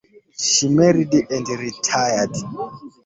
She 0.35 0.67
married 0.67 1.13
and 1.29 1.47
retired. 1.47 2.31